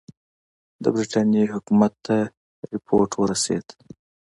[0.83, 2.17] د برټانیې حکومت ته
[2.71, 3.65] رپوټ ورسېد.